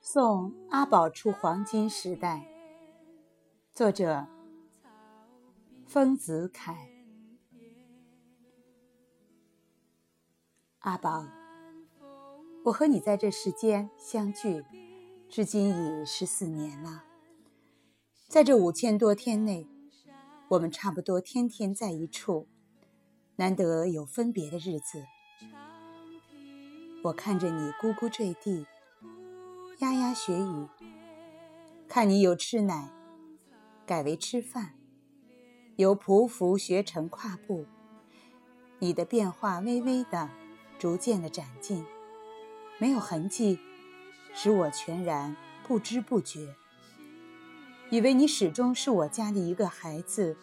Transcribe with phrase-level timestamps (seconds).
[0.00, 2.46] 送阿宝出黄金时代，
[3.72, 4.26] 作者：
[5.86, 6.76] 丰子恺。
[10.80, 11.24] 阿宝，
[12.64, 14.64] 我和你在这世间相聚，
[15.28, 17.04] 至今已十四年了。
[18.28, 19.66] 在这五千多天内，
[20.48, 22.48] 我们差不多天天在一处，
[23.36, 25.04] 难得有分别的日子。
[27.04, 28.64] 我看着你咕咕坠地。
[29.78, 30.68] 牙牙学语，
[31.88, 32.88] 看你由吃奶
[33.84, 34.74] 改为吃饭，
[35.74, 37.66] 由匍匐学成跨步，
[38.78, 40.30] 你的变化微微的、
[40.78, 41.84] 逐渐的展进，
[42.78, 43.58] 没有痕迹，
[44.32, 46.54] 使我全然不知不觉。
[47.90, 50.36] 以为你始终是我家的一个孩子，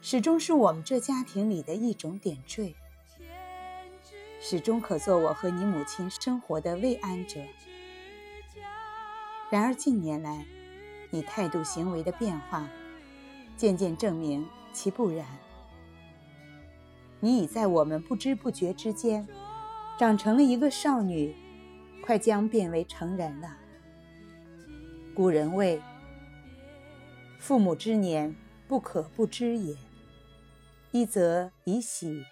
[0.00, 2.74] 始终是我们这家庭里的一种点缀，
[4.40, 7.40] 始终可做我和你母亲生活的慰安者。
[9.50, 10.46] 然而近年来，
[11.10, 12.68] 你态度行为的变化，
[13.56, 15.26] 渐渐证明其不然。
[17.20, 19.28] 你已在我们不知不觉之间，
[19.98, 21.36] 长成了一个少女，
[22.02, 23.58] 快将变为成人了。
[25.14, 25.82] 古人谓
[27.38, 28.34] ：“父母之年，
[28.66, 29.76] 不可不知也。
[30.92, 32.24] 一则以喜，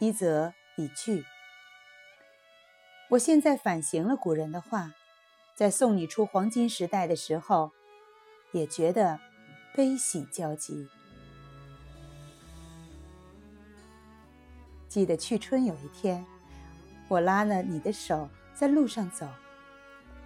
[0.00, 1.24] 一则已去。”
[3.10, 4.92] 我现在反省了古人的话。
[5.56, 7.70] 在送你出黄金时代的时候，
[8.50, 9.20] 也觉得
[9.72, 10.88] 悲喜交集。
[14.88, 16.26] 记得去春有一天，
[17.06, 19.28] 我拉了你的手在路上走，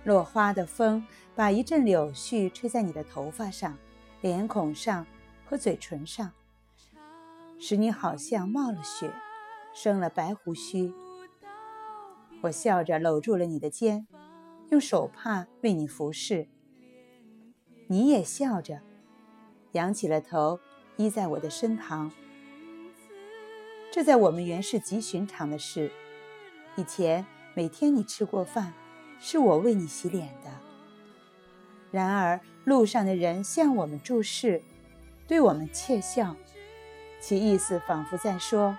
[0.04, 1.06] 落花的风
[1.36, 3.76] 把一阵柳絮吹在你的头发上、
[4.22, 5.06] 脸孔上
[5.44, 6.32] 和嘴唇上，
[7.60, 9.12] 使你好像冒了雪，
[9.72, 10.92] 生了白胡须。
[12.42, 14.06] 我笑着搂住了你的肩。
[14.70, 16.46] 用手帕为你服侍，
[17.86, 18.82] 你也笑着，
[19.72, 20.60] 仰起了头，
[20.98, 22.12] 依在我的身旁。
[23.90, 25.90] 这在我们原是极寻常的事。
[26.76, 27.24] 以前
[27.54, 28.74] 每天你吃过饭，
[29.18, 30.50] 是我为你洗脸的。
[31.90, 34.60] 然而路上的人向我们注视，
[35.26, 36.36] 对我们窃笑，
[37.22, 38.76] 其意思仿佛在说：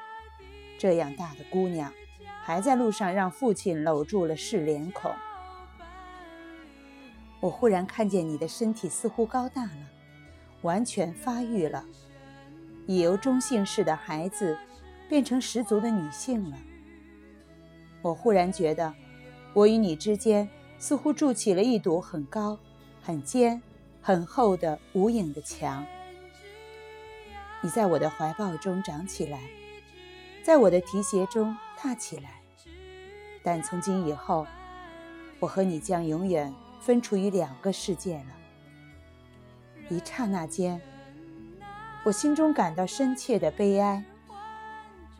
[0.79, 1.91] 这样大的姑娘，
[2.41, 5.12] 还在路上让父亲搂住了试脸孔。
[7.41, 9.89] 我忽然看见你的身体似乎高大了，
[10.62, 11.85] 完全发育了，
[12.88, 14.57] 已由中性式的孩子
[15.09, 16.57] 变成十足的女性了。
[18.01, 18.94] 我忽然觉得，
[19.53, 20.47] 我与你之间
[20.78, 22.57] 似乎筑起了一堵很高、
[23.01, 23.62] 很尖、
[24.01, 25.85] 很厚的无影的墙。
[27.62, 29.41] 你在我的怀抱中长起来，
[30.49, 32.41] 在我的提携中踏起来，
[33.43, 34.47] 但从今以后，
[35.39, 36.51] 我和你将永远。
[36.81, 38.25] 分处于两个世界了。
[39.89, 40.81] 一刹那间，
[42.03, 44.03] 我心中感到深切的悲哀。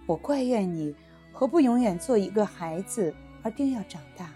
[0.08, 0.96] 我怪怨你
[1.32, 3.14] 何不永远做一个孩子，
[3.44, 4.34] 而定要长大？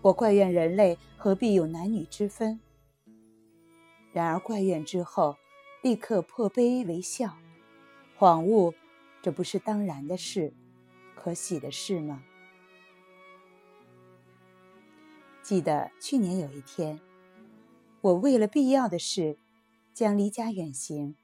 [0.00, 2.58] 我怪怨人类何必有男女之分？
[4.10, 5.36] 然而怪怨之后，
[5.82, 7.36] 立刻破悲为笑，
[8.18, 8.72] 恍悟
[9.24, 10.52] 这不是当然的事，
[11.16, 12.22] 可喜的事吗？
[15.42, 17.00] 记得去年有一天，
[18.02, 19.38] 我为了必要的事，
[19.94, 21.16] 将离家远行。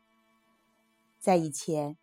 [1.19, 1.99] 在以前，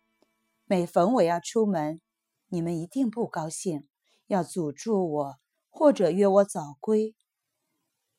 [0.66, 2.00] 每逢我要出门，
[2.46, 3.88] 你们一定不高兴，
[4.28, 5.38] 要阻住我，
[5.68, 7.16] 或者约我早归。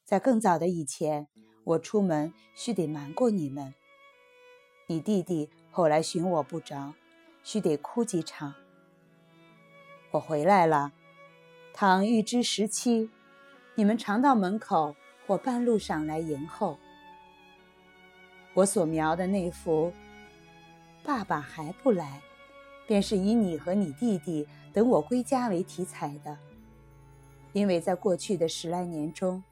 [0.04, 1.30] 在更早的以前，
[1.64, 3.74] 我出门须得瞒过你们。
[4.88, 6.94] 你弟弟后来寻我不着，
[7.52, 8.54] 须得哭几场。
[10.12, 10.92] 我回来了，
[11.74, 13.10] 倘预知时期。
[13.74, 16.78] 你们常到门口或半路上来迎候。
[18.54, 19.92] 我所描的那幅
[21.04, 22.22] “爸爸还不来”，
[22.86, 26.38] 便是以你和你弟弟等我归家为题材的。
[27.54, 29.44] 因为在过去的十来年中，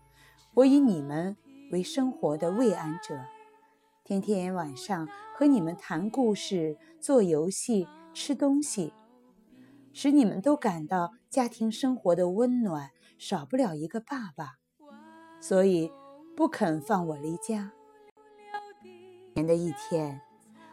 [0.53, 1.35] 我以你们
[1.71, 3.19] 为生活的慰安者，
[4.07, 8.93] 天天晚上和你们谈故事、做游戏、吃东西，
[9.91, 12.91] 使你们都感到家庭生活的温暖。
[13.17, 14.59] 少不了一个爸爸，
[15.41, 15.91] 所以
[16.37, 17.73] 不肯放我离家。
[19.33, 20.21] 年的一天，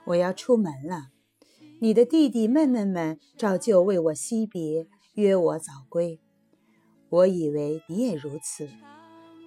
[0.04, 1.08] 我要出门了，
[1.80, 6.20] 你的弟弟妹妹们照旧为我惜别，约我早归。
[7.08, 8.68] 我以为你也如此，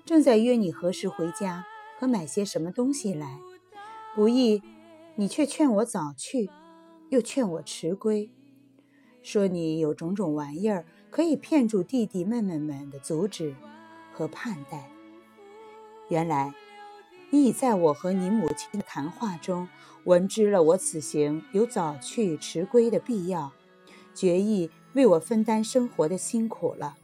[0.06, 1.64] 正在约你何时回家
[1.98, 3.40] 和买些什么东西来。
[4.18, 4.64] 不意，
[5.14, 6.50] 你却劝我早去，
[7.10, 8.32] 又劝我迟归，
[9.22, 13.54] 说你有种种玩意儿可以骗住弟弟妹妹们的阻止
[14.12, 14.90] 和盼待。
[16.10, 16.52] 原来，
[17.30, 19.70] 你已在我和你母亲的谈话中，
[20.06, 23.52] 闻知了我此行有早去迟归的必要，
[24.16, 26.98] 决意为我分担生活的辛苦了。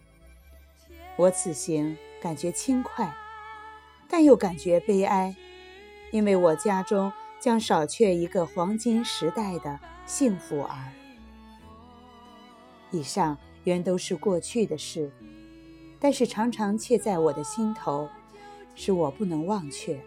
[1.17, 3.15] 我此行感觉轻快，
[4.09, 5.35] 但又感觉悲哀，
[6.13, 10.93] 因为我家中将少却一个黄金时代的幸福儿。
[12.91, 15.11] 以上原都是过去的事，
[15.99, 18.07] 但是常常切在我的心头，
[18.75, 19.99] 使我不能忘却。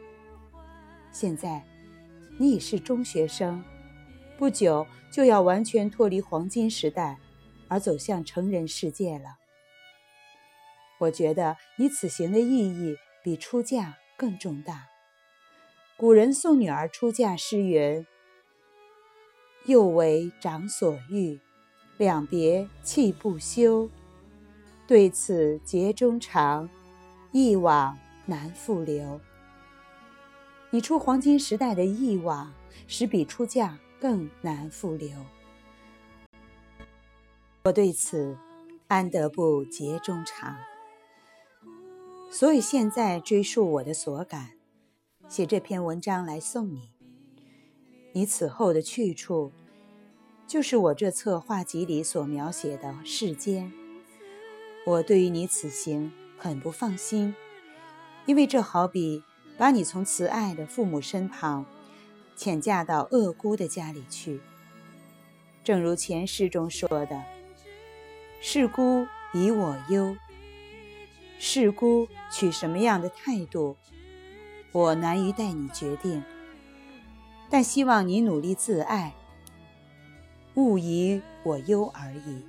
[1.10, 1.66] 现在，
[2.38, 3.64] 你已是中学生，
[4.38, 7.18] 不久就要完全脱离黄金时代，
[7.66, 9.38] 而走向成人世界了。
[10.98, 12.94] 我觉得你此行的意义
[13.24, 14.86] 比出嫁更重大。
[15.98, 18.06] 古人送女儿出嫁诗云
[19.64, 21.40] ：“又为长所欲，
[21.96, 23.88] 两别泣不休。
[24.86, 26.68] 对此结衷肠，
[27.32, 27.96] 一往
[28.26, 29.18] 难复留。”
[30.68, 32.52] 你出黄金时代的一往，
[32.86, 35.08] 使比出嫁更难复留。
[37.64, 38.36] 我对此
[38.86, 40.54] 安得不结衷肠？
[42.30, 44.50] 所以现在追溯我的所感，
[45.28, 46.90] 写这篇文章来送你。
[48.12, 49.52] 你此后的去处，
[50.46, 53.72] 就是我这册画集里所描写的世间。
[54.86, 57.34] 我对于你此行很不放心，
[58.24, 59.22] 因为这好比
[59.58, 61.66] 把你从慈爱的父母身旁
[62.38, 64.40] 遣嫁到恶姑的家里去。
[65.64, 67.24] 正如前诗中说的
[68.40, 70.16] ：“是姑以我忧。”
[71.38, 73.76] 是姑取什么样的态度，
[74.76, 76.22] 我难于代你决定。
[77.48, 79.14] 但希望你努力自爱，
[80.54, 82.44] 勿以我忧而已。